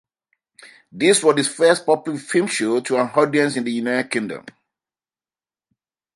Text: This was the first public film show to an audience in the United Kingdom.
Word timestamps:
This 0.91 1.23
was 1.23 1.35
the 1.35 1.43
first 1.43 1.85
public 1.85 2.19
film 2.19 2.47
show 2.47 2.79
to 2.79 2.95
an 2.99 3.09
audience 3.13 3.55
in 3.55 3.63
the 3.63 3.71
United 3.71 4.09
Kingdom. 4.09 4.43